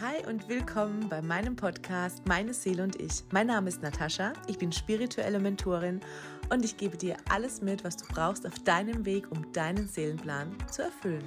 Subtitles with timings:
[0.00, 3.24] Hi und willkommen bei meinem Podcast Meine Seele und ich.
[3.32, 5.98] Mein Name ist Natascha, ich bin spirituelle Mentorin
[6.50, 10.56] und ich gebe dir alles mit, was du brauchst auf deinem Weg, um deinen Seelenplan
[10.70, 11.24] zu erfüllen.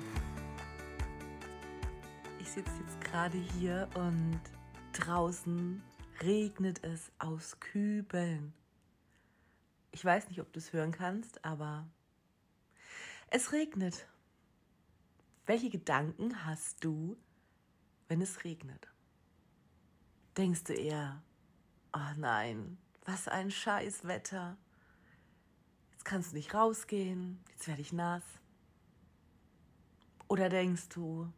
[2.39, 4.39] Ich sitze jetzt gerade hier und
[4.93, 5.83] draußen
[6.21, 8.53] regnet es aus Kübeln.
[9.91, 11.89] Ich weiß nicht, ob du es hören kannst, aber
[13.31, 14.07] es regnet.
[15.45, 17.17] Welche Gedanken hast du,
[18.11, 18.89] wenn es regnet?
[20.35, 21.23] Denkst du eher,
[21.93, 24.57] oh nein, was ein scheiß Wetter.
[25.93, 28.23] Jetzt kannst du nicht rausgehen, jetzt werde ich nass.
[30.27, 31.31] Oder denkst du,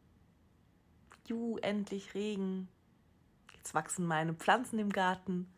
[1.28, 2.68] ju, endlich Regen,
[3.54, 5.54] jetzt wachsen meine Pflanzen im Garten,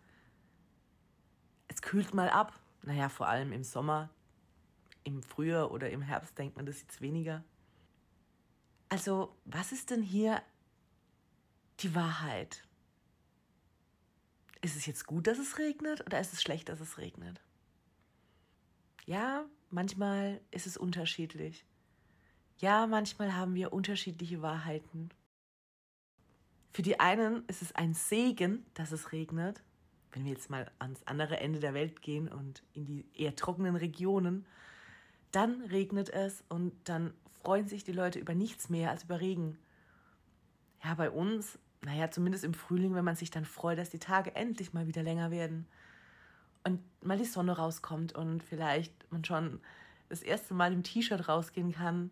[1.69, 2.59] es kühlt mal ab.
[2.81, 4.09] Naja, vor allem im Sommer,
[5.05, 7.41] im Frühjahr oder im Herbst denkt man das jetzt weniger.
[8.89, 10.41] Also, was ist denn hier
[11.79, 12.63] die Wahrheit.
[14.61, 17.41] Ist es jetzt gut, dass es regnet oder ist es schlecht, dass es regnet?
[19.05, 21.65] Ja, manchmal ist es unterschiedlich.
[22.57, 25.09] Ja, manchmal haben wir unterschiedliche Wahrheiten.
[26.71, 29.61] Für die einen ist es ein Segen, dass es regnet.
[30.11, 33.75] Wenn wir jetzt mal ans andere Ende der Welt gehen und in die eher trockenen
[33.75, 34.45] Regionen,
[35.31, 39.57] dann regnet es und dann freuen sich die Leute über nichts mehr als über Regen.
[40.83, 44.35] Ja, bei uns naja, zumindest im Frühling, wenn man sich dann freut, dass die Tage
[44.35, 45.67] endlich mal wieder länger werden
[46.63, 49.61] und mal die Sonne rauskommt und vielleicht man schon
[50.09, 52.09] das erste Mal im T-Shirt rausgehen kann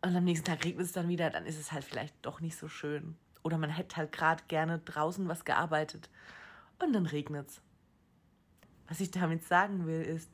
[0.00, 2.56] und am nächsten Tag regnet es dann wieder, dann ist es halt vielleicht doch nicht
[2.56, 3.16] so schön.
[3.42, 6.08] Oder man hätte halt gerade gerne draußen was gearbeitet
[6.78, 7.60] und dann regnet es.
[8.86, 10.30] Was ich damit sagen will, ist,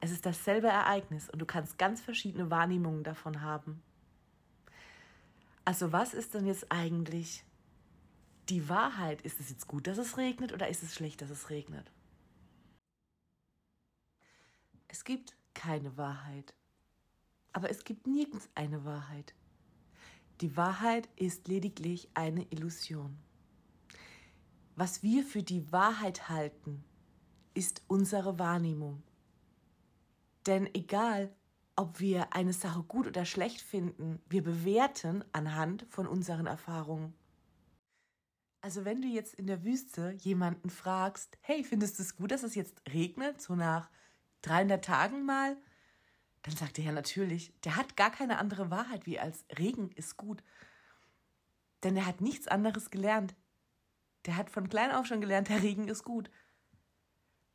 [0.00, 3.80] es ist dasselbe Ereignis und du kannst ganz verschiedene Wahrnehmungen davon haben.
[5.64, 7.44] Also was ist denn jetzt eigentlich
[8.48, 9.22] die Wahrheit?
[9.22, 11.90] Ist es jetzt gut, dass es regnet oder ist es schlecht, dass es regnet?
[14.88, 16.54] Es gibt keine Wahrheit.
[17.52, 19.34] Aber es gibt nirgends eine Wahrheit.
[20.40, 23.16] Die Wahrheit ist lediglich eine Illusion.
[24.76, 26.84] Was wir für die Wahrheit halten,
[27.54, 29.02] ist unsere Wahrnehmung.
[30.46, 31.32] Denn egal,
[31.76, 37.14] ob wir eine Sache gut oder schlecht finden, wir bewerten anhand von unseren Erfahrungen.
[38.60, 42.42] Also wenn du jetzt in der Wüste jemanden fragst, hey, findest du es gut, dass
[42.42, 43.90] es jetzt regnet, so nach
[44.42, 45.56] 300 Tagen mal,
[46.42, 50.16] dann sagt er ja natürlich, der hat gar keine andere Wahrheit wie als Regen ist
[50.16, 50.42] gut.
[51.82, 53.34] Denn er hat nichts anderes gelernt.
[54.26, 56.30] Der hat von klein auf schon gelernt, der Regen ist gut.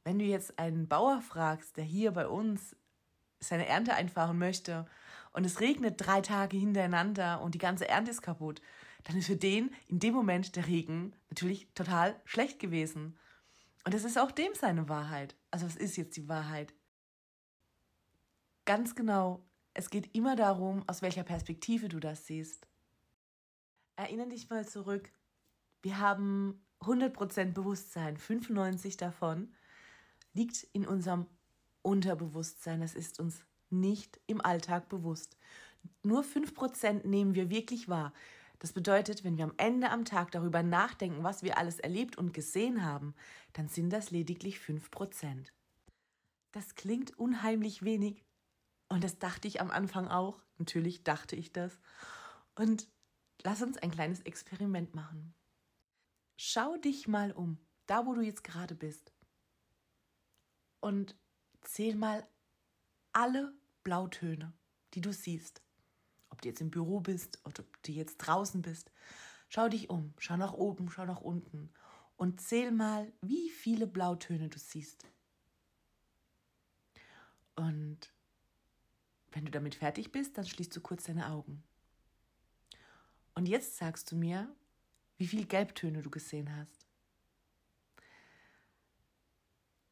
[0.03, 2.75] Wenn du jetzt einen Bauer fragst, der hier bei uns
[3.40, 4.88] seine Ernte einfahren möchte
[5.32, 8.62] und es regnet drei Tage hintereinander und die ganze Ernte ist kaputt,
[9.04, 13.18] dann ist für den in dem Moment der Regen natürlich total schlecht gewesen.
[13.86, 15.36] Und es ist auch dem seine Wahrheit.
[15.52, 16.74] Also was ist jetzt die Wahrheit?
[18.66, 22.68] Ganz genau, es geht immer darum, aus welcher Perspektive du das siehst.
[23.96, 25.12] Erinnere dich mal zurück.
[25.82, 29.54] Wir haben 100% Bewusstsein, 95 davon
[30.34, 31.26] liegt in unserem
[31.82, 35.38] Unterbewusstsein, das ist uns nicht im Alltag bewusst.
[36.04, 38.14] Nur 5% nehmen wir wirklich wahr.
[38.60, 42.34] Das bedeutet, wenn wir am Ende am Tag darüber nachdenken, was wir alles erlebt und
[42.34, 43.16] gesehen haben,
[43.54, 45.52] dann sind das lediglich 5%.
[46.52, 48.26] Das klingt unheimlich wenig.
[48.90, 50.42] Und das dachte ich am Anfang auch.
[50.58, 51.80] Natürlich dachte ich das.
[52.56, 52.90] Und
[53.44, 55.34] lass uns ein kleines Experiment machen.
[56.38, 59.14] Schau dich mal um, da wo du jetzt gerade bist.
[60.82, 61.16] Und
[61.62, 62.28] zähl mal
[63.14, 63.53] alle
[63.84, 64.53] Blautöne,
[64.94, 65.62] die du siehst.
[66.30, 68.92] Ob du jetzt im Büro bist oder ob du jetzt draußen bist.
[69.50, 71.72] Schau dich um, schau nach oben, schau nach unten
[72.18, 75.06] und zähl mal, wie viele Blautöne du siehst.
[77.56, 78.14] Und
[79.31, 81.64] wenn du damit fertig bist, dann schließt du kurz deine Augen.
[83.34, 84.54] Und jetzt sagst du mir,
[85.18, 86.88] wie viele Gelbtöne du gesehen hast.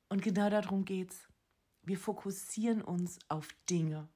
[0.09, 1.27] Und genau darum geht's.
[1.87, 4.09] Wir fokussieren uns auf Dinge.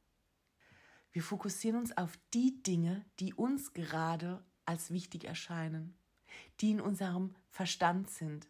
[1.14, 5.98] Wir fokussieren uns auf die Dinge, die uns gerade als wichtig erscheinen,
[6.60, 8.50] die in unserem Verstand sind.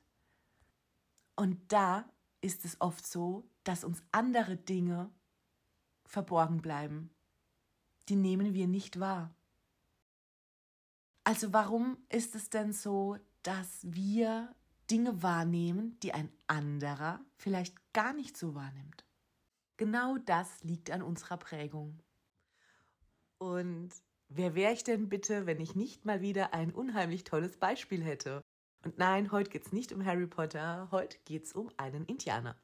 [1.35, 5.11] Und da ist es oft so, dass uns andere Dinge
[6.03, 7.11] verborgen bleiben.
[8.09, 9.35] Die nehmen wir nicht wahr.
[11.25, 14.55] Also warum ist es denn so, dass wir
[14.89, 19.05] Dinge wahrnehmen, die ein anderer vielleicht gar nicht so wahrnimmt?
[19.81, 21.99] Genau das liegt an unserer Prägung.
[23.39, 23.91] Und
[24.33, 28.41] Wer wäre ich denn bitte, wenn ich nicht mal wieder ein unheimlich tolles Beispiel hätte?
[28.85, 32.55] Und nein, heute geht es nicht um Harry Potter, heute geht es um einen Indianer.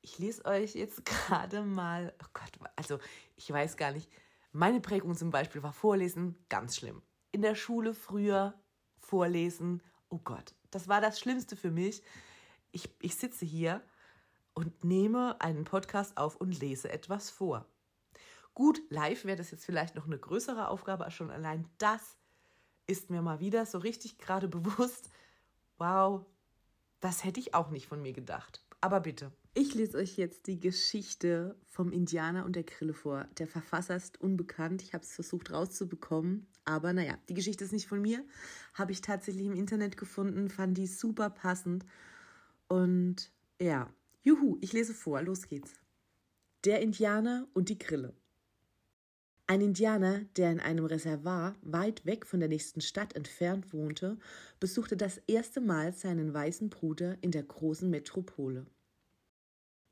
[0.00, 2.98] Ich lese euch jetzt gerade mal, oh Gott, also
[3.36, 4.10] ich weiß gar nicht,
[4.50, 7.02] meine Prägung zum Beispiel war Vorlesen ganz schlimm.
[7.30, 8.60] In der Schule früher
[8.98, 12.02] Vorlesen, oh Gott, das war das Schlimmste für mich.
[12.72, 13.80] Ich, ich sitze hier
[14.54, 17.66] und nehme einen Podcast auf und lese etwas vor.
[18.54, 22.16] Gut, live wäre das jetzt vielleicht noch eine größere Aufgabe, aber schon allein das
[22.86, 25.10] ist mir mal wieder so richtig gerade bewusst,
[25.78, 26.24] wow,
[27.00, 28.64] das hätte ich auch nicht von mir gedacht.
[28.80, 29.32] Aber bitte.
[29.54, 33.26] Ich lese euch jetzt die Geschichte vom Indianer und der Grille vor.
[33.38, 34.82] Der Verfasser ist unbekannt.
[34.82, 36.46] Ich habe es versucht rauszubekommen.
[36.64, 38.24] Aber naja, die Geschichte ist nicht von mir.
[38.74, 41.86] Habe ich tatsächlich im Internet gefunden, fand die super passend.
[42.68, 43.30] Und
[43.60, 43.88] ja,
[44.24, 45.22] juhu, ich lese vor.
[45.22, 45.74] Los geht's.
[46.64, 48.14] Der Indianer und die Grille.
[49.46, 54.18] Ein Indianer, der in einem Reservat weit weg von der nächsten Stadt entfernt wohnte,
[54.58, 58.66] besuchte das erste Mal seinen weißen Bruder in der großen Metropole.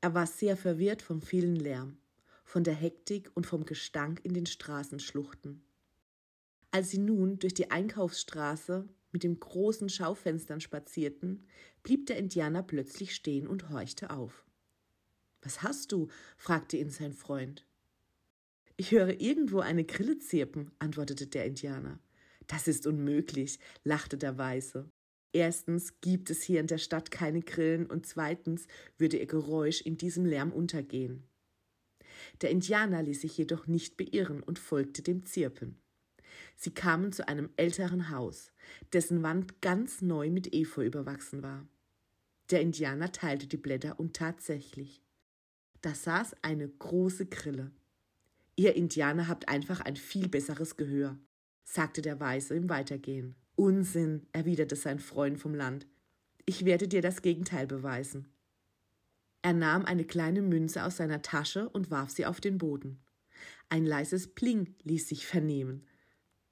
[0.01, 1.97] Er war sehr verwirrt vom vielen Lärm,
[2.43, 5.63] von der Hektik und vom Gestank in den Straßenschluchten.
[6.71, 11.47] Als sie nun durch die Einkaufsstraße mit den großen Schaufenstern spazierten,
[11.83, 14.43] blieb der Indianer plötzlich stehen und horchte auf.
[15.41, 16.09] Was hast du?
[16.35, 17.65] fragte ihn sein Freund.
[18.75, 21.99] Ich höre irgendwo eine Grille zirpen, antwortete der Indianer.
[22.47, 24.89] Das ist unmöglich, lachte der Weiße.
[25.31, 28.67] Erstens gibt es hier in der Stadt keine Grillen und zweitens
[28.97, 31.23] würde ihr Geräusch in diesem Lärm untergehen.
[32.41, 35.82] Der Indianer ließ sich jedoch nicht beirren und folgte dem Zirpen.
[36.55, 38.51] Sie kamen zu einem älteren Haus,
[38.93, 41.67] dessen Wand ganz neu mit Efeu überwachsen war.
[42.49, 45.01] Der Indianer teilte die Blätter und tatsächlich.
[45.81, 47.71] Da saß eine große Grille.
[48.55, 51.17] Ihr Indianer habt einfach ein viel besseres Gehör,
[51.63, 53.35] sagte der Weiße im Weitergehen.
[53.55, 55.87] Unsinn, erwiderte sein Freund vom Land.
[56.45, 58.27] Ich werde dir das Gegenteil beweisen.
[59.41, 62.99] Er nahm eine kleine Münze aus seiner Tasche und warf sie auf den Boden.
[63.69, 65.85] Ein leises Pling ließ sich vernehmen.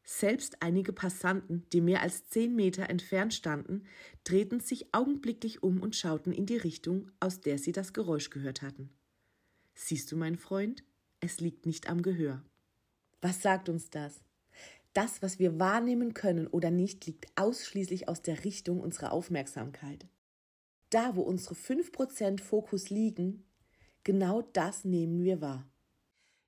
[0.03, 3.85] Selbst einige Passanten, die mehr als zehn Meter entfernt standen,
[4.23, 8.61] drehten sich augenblicklich um und schauten in die Richtung, aus der sie das Geräusch gehört
[8.61, 8.89] hatten.
[9.75, 10.83] Siehst du, mein Freund,
[11.19, 12.43] es liegt nicht am Gehör.
[13.21, 14.23] Was sagt uns das?
[14.93, 20.07] Das, was wir wahrnehmen können oder nicht, liegt ausschließlich aus der Richtung unserer Aufmerksamkeit.
[20.89, 23.45] Da, wo unsere 5% Fokus liegen,
[24.03, 25.70] genau das nehmen wir wahr.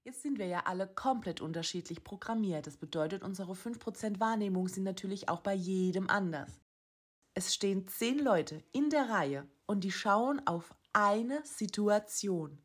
[0.03, 2.67] Jetzt sind wir ja alle komplett unterschiedlich programmiert.
[2.67, 6.61] Das bedeutet, unsere 5% Wahrnehmung sind natürlich auch bei jedem anders.
[7.33, 12.61] Es stehen zehn Leute in der Reihe und die schauen auf eine Situation.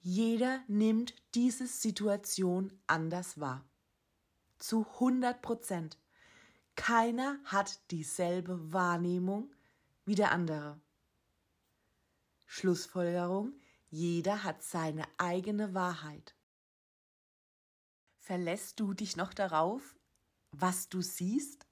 [0.00, 3.64] Jeder nimmt diese Situation anders wahr
[4.62, 5.98] zu 100 Prozent.
[6.76, 9.52] Keiner hat dieselbe Wahrnehmung
[10.04, 10.80] wie der andere.
[12.46, 13.52] Schlussfolgerung,
[13.92, 16.34] jeder hat seine eigene Wahrheit.
[18.20, 19.94] Verlässt du dich noch darauf,
[20.50, 21.66] was du siehst?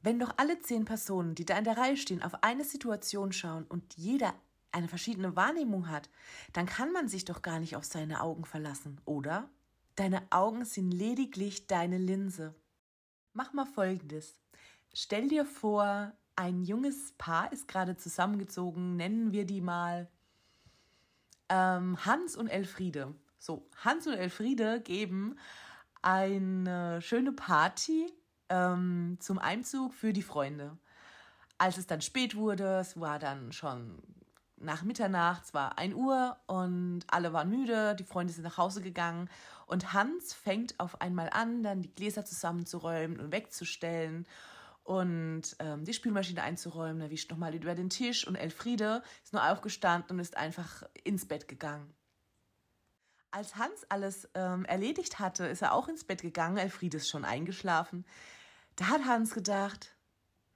[0.00, 3.64] Wenn doch alle zehn Personen, die da in der Reihe stehen, auf eine Situation schauen
[3.64, 4.34] und jeder
[4.72, 6.08] eine verschiedene Wahrnehmung hat,
[6.54, 9.50] dann kann man sich doch gar nicht auf seine Augen verlassen, oder?
[9.96, 12.54] Deine Augen sind lediglich deine Linse.
[13.34, 14.40] Mach mal folgendes.
[14.94, 20.08] Stell dir vor, ein junges Paar ist gerade zusammengezogen, nennen wir die mal
[21.52, 23.14] ähm, Hans und Elfriede.
[23.38, 25.36] So, Hans und Elfriede geben
[26.00, 28.10] eine schöne Party
[28.48, 30.78] ähm, zum Einzug für die Freunde.
[31.58, 34.02] Als es dann spät wurde, es war dann schon
[34.56, 38.80] nach Mitternacht, es war 1 Uhr und alle waren müde, die Freunde sind nach Hause
[38.80, 39.28] gegangen
[39.66, 44.26] und Hans fängt auf einmal an, dann die Gläser zusammenzuräumen und wegzustellen
[44.84, 47.02] und ähm, die Spülmaschine einzuräumen.
[47.02, 51.26] Er wischt nochmal über den Tisch und Elfriede ist nur aufgestanden und ist einfach ins
[51.26, 51.94] Bett gegangen.
[53.30, 56.58] Als Hans alles ähm, erledigt hatte, ist er auch ins Bett gegangen.
[56.58, 58.04] Elfriede ist schon eingeschlafen.
[58.76, 59.96] Da hat Hans gedacht,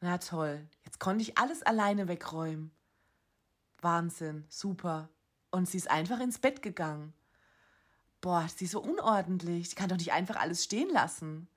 [0.00, 2.70] na toll, jetzt konnte ich alles alleine wegräumen.
[3.80, 5.08] Wahnsinn, super.
[5.50, 7.14] Und sie ist einfach ins Bett gegangen.
[8.20, 9.70] Boah, sie ist so unordentlich.
[9.70, 11.48] Sie kann doch nicht einfach alles stehen lassen.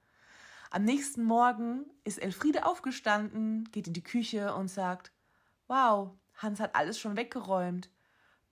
[0.71, 5.11] Am nächsten Morgen ist Elfriede aufgestanden, geht in die Küche und sagt:
[5.67, 7.89] Wow, Hans hat alles schon weggeräumt.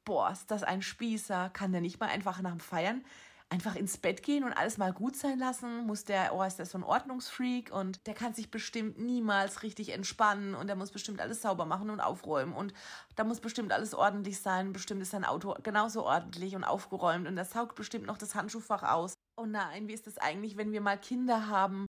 [0.03, 1.49] Boah, ist das ein Spießer.
[1.51, 3.03] Kann der nicht mal einfach nach dem Feiern
[3.49, 6.65] einfach ins Bett gehen und alles mal gut sein lassen, muss der, oh, ist der
[6.65, 11.21] so ein Ordnungsfreak und der kann sich bestimmt niemals richtig entspannen und der muss bestimmt
[11.21, 12.73] alles sauber machen und aufräumen und
[13.15, 17.37] da muss bestimmt alles ordentlich sein, bestimmt ist sein Auto genauso ordentlich und aufgeräumt und
[17.37, 19.13] er saugt bestimmt noch das Handschuhfach aus.
[19.37, 21.85] oh nein, wie ist das eigentlich, wenn wir mal Kinder haben?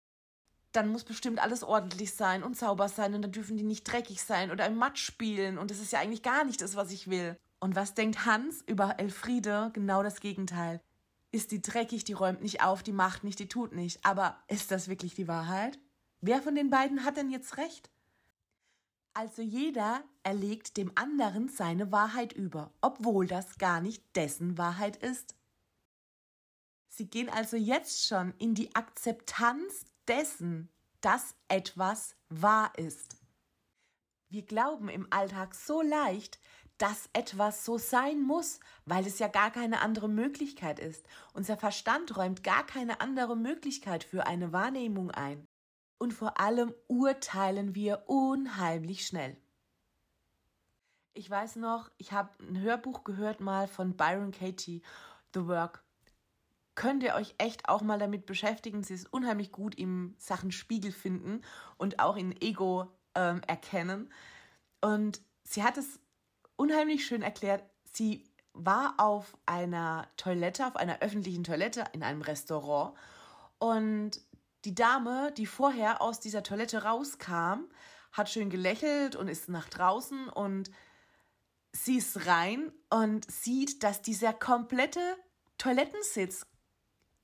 [0.78, 4.22] Dann muss bestimmt alles ordentlich sein und sauber sein und dann dürfen die nicht dreckig
[4.22, 7.10] sein oder im Matsch spielen und das ist ja eigentlich gar nicht das, was ich
[7.10, 7.36] will.
[7.58, 9.72] Und was denkt Hans über Elfriede?
[9.72, 10.80] Genau das Gegenteil.
[11.32, 14.06] Ist die dreckig, die räumt nicht auf, die macht nicht, die tut nicht.
[14.06, 15.80] Aber ist das wirklich die Wahrheit?
[16.20, 17.90] Wer von den beiden hat denn jetzt recht?
[19.14, 25.34] Also jeder erlegt dem anderen seine Wahrheit über, obwohl das gar nicht dessen Wahrheit ist.
[26.86, 33.16] Sie gehen also jetzt schon in die Akzeptanz dessen, dass etwas wahr ist.
[34.28, 36.38] Wir glauben im Alltag so leicht,
[36.76, 41.06] dass etwas so sein muss, weil es ja gar keine andere Möglichkeit ist.
[41.32, 45.46] Unser Verstand räumt gar keine andere Möglichkeit für eine Wahrnehmung ein.
[45.98, 49.36] Und vor allem urteilen wir unheimlich schnell.
[51.14, 54.82] Ich weiß noch, ich habe ein Hörbuch gehört mal von Byron Katie,
[55.34, 55.84] The Work.
[56.78, 58.84] Könnt ihr euch echt auch mal damit beschäftigen.
[58.84, 61.42] Sie ist unheimlich gut im Sachen Spiegel finden
[61.76, 64.12] und auch in Ego ähm, erkennen.
[64.80, 65.98] Und sie hat es
[66.54, 67.64] unheimlich schön erklärt.
[67.82, 72.96] Sie war auf einer Toilette, auf einer öffentlichen Toilette in einem Restaurant
[73.58, 74.12] und
[74.64, 77.64] die Dame, die vorher aus dieser Toilette rauskam,
[78.12, 80.70] hat schön gelächelt und ist nach draußen und
[81.72, 85.16] sie ist rein und sieht, dass dieser komplette
[85.58, 86.46] Toilettensitz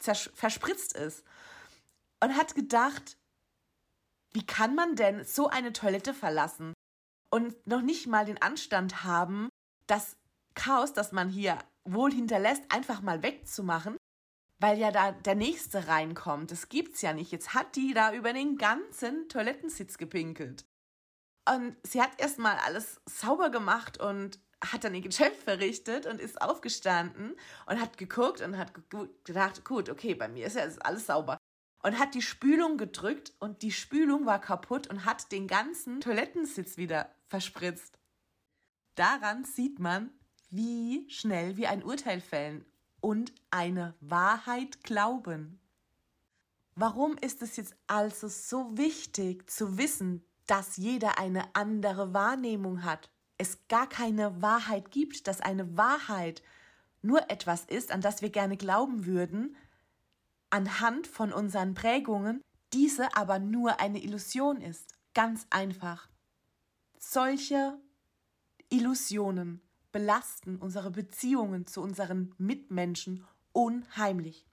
[0.05, 1.25] verspritzt ist
[2.21, 3.17] und hat gedacht,
[4.33, 6.75] wie kann man denn so eine Toilette verlassen?
[7.35, 9.49] und noch nicht mal den Anstand haben,
[9.89, 10.17] das
[10.55, 13.97] Chaos, das man hier wohl hinterlässt, einfach mal wegzumachen,
[14.61, 16.53] weil ja da der nächste reinkommt.
[16.53, 17.33] Das gibt's ja nicht.
[17.33, 20.65] Jetzt hat die da über den ganzen Toilettensitz gepinkelt.
[21.53, 24.39] Und sie hat erstmal alles sauber gemacht und
[24.73, 28.73] hat dann ihr Geschäft verrichtet und ist aufgestanden und hat geguckt und hat
[29.25, 31.39] gedacht, gut, okay, bei mir ist ja alles sauber
[31.85, 36.79] und hat die Spülung gedrückt und die Spülung war kaputt und hat den ganzen Toilettensitz
[36.79, 37.99] wieder verspritzt.
[38.95, 40.11] Daran sieht man,
[40.49, 42.65] wie schnell wir ein Urteil fällen
[43.01, 45.61] und eine Wahrheit glauben.
[46.75, 53.11] Warum ist es jetzt also so wichtig zu wissen, dass jeder eine andere Wahrnehmung hat?
[53.39, 56.43] Es gar keine Wahrheit gibt, dass eine Wahrheit
[57.03, 59.57] nur etwas ist, an das wir gerne glauben würden,
[60.51, 62.41] anhand von unseren Prägungen,
[62.73, 64.95] diese aber nur eine Illusion ist.
[65.15, 66.09] Ganz einfach.
[66.99, 67.79] Solche
[68.71, 69.61] Illusionen
[69.93, 74.47] belasten unsere Beziehungen zu unseren Mitmenschen unheimlich.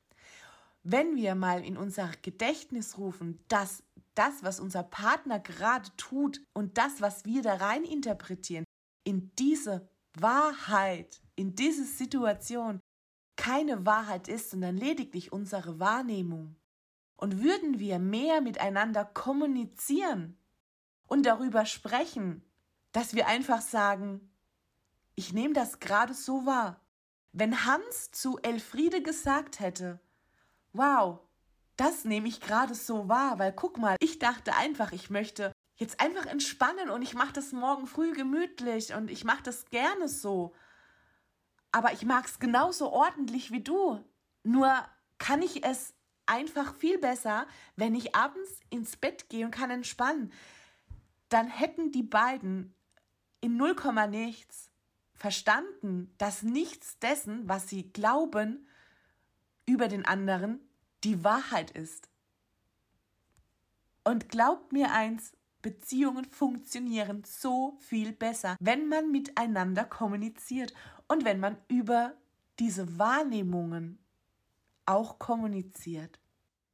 [0.83, 3.83] Wenn wir mal in unser Gedächtnis rufen, dass
[4.15, 8.65] das, was unser Partner gerade tut und das, was wir da rein interpretieren,
[9.03, 12.79] in diese Wahrheit, in diese Situation
[13.36, 16.55] keine Wahrheit ist, sondern lediglich unsere Wahrnehmung.
[17.15, 20.38] Und würden wir mehr miteinander kommunizieren
[21.08, 22.43] und darüber sprechen,
[22.91, 24.31] dass wir einfach sagen,
[25.15, 26.81] ich nehme das gerade so wahr.
[27.31, 30.00] Wenn Hans zu Elfriede gesagt hätte,
[30.74, 31.20] wow,
[31.77, 36.00] das nehme ich gerade so wahr, weil guck mal, ich dachte einfach, ich möchte jetzt
[36.00, 40.53] einfach entspannen und ich mache das morgen früh gemütlich und ich mache das gerne so
[41.71, 44.03] aber ich mag es genauso ordentlich wie du.
[44.43, 44.73] Nur
[45.17, 45.93] kann ich es
[46.25, 50.31] einfach viel besser, wenn ich abends ins Bett gehe und kann entspannen.
[51.29, 52.75] Dann hätten die beiden
[53.39, 53.75] in 0,
[54.09, 54.69] nichts
[55.13, 58.67] verstanden, dass nichts dessen, was sie glauben
[59.65, 60.59] über den anderen,
[61.03, 62.09] die Wahrheit ist.
[64.03, 70.73] Und glaubt mir eins, Beziehungen funktionieren so viel besser, wenn man miteinander kommuniziert
[71.07, 72.13] und wenn man über
[72.59, 73.99] diese Wahrnehmungen
[74.85, 76.19] auch kommuniziert.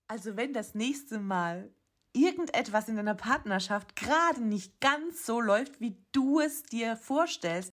[0.08, 1.70] Also wenn das nächste Mal
[2.14, 7.72] irgendetwas in deiner Partnerschaft gerade nicht ganz so läuft, wie du es dir vorstellst,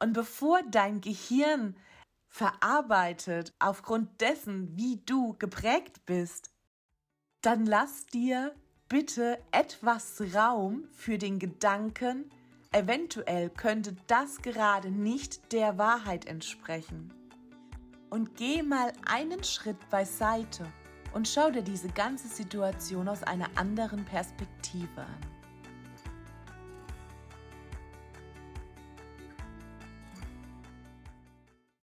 [0.00, 1.76] und bevor dein Gehirn
[2.28, 6.50] verarbeitet aufgrund dessen, wie du geprägt bist,
[7.42, 8.54] dann lass dir
[8.88, 12.30] bitte etwas Raum für den Gedanken,
[12.72, 17.12] eventuell könnte das gerade nicht der Wahrheit entsprechen.
[18.10, 20.66] Und geh mal einen Schritt beiseite
[21.12, 25.33] und schau dir diese ganze Situation aus einer anderen Perspektive an.